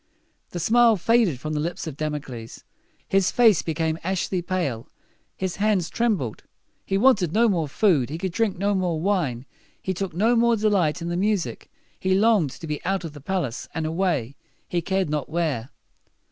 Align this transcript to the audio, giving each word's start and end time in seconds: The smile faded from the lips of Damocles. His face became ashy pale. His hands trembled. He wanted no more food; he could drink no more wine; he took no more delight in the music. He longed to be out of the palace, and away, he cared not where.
The 0.49 0.59
smile 0.59 0.97
faded 0.97 1.39
from 1.39 1.53
the 1.53 1.59
lips 1.59 1.85
of 1.85 1.95
Damocles. 1.95 2.63
His 3.07 3.29
face 3.29 3.61
became 3.61 3.99
ashy 4.03 4.41
pale. 4.41 4.87
His 5.37 5.57
hands 5.57 5.91
trembled. 5.91 6.41
He 6.83 6.97
wanted 6.97 7.33
no 7.33 7.47
more 7.47 7.67
food; 7.67 8.09
he 8.09 8.17
could 8.17 8.31
drink 8.31 8.57
no 8.57 8.73
more 8.73 8.99
wine; 8.99 9.45
he 9.79 9.93
took 9.93 10.15
no 10.15 10.35
more 10.35 10.55
delight 10.55 11.03
in 11.03 11.09
the 11.09 11.15
music. 11.17 11.69
He 11.99 12.15
longed 12.15 12.49
to 12.49 12.65
be 12.65 12.83
out 12.83 13.03
of 13.05 13.13
the 13.13 13.21
palace, 13.21 13.69
and 13.75 13.85
away, 13.85 14.35
he 14.67 14.81
cared 14.81 15.07
not 15.11 15.29
where. 15.29 15.69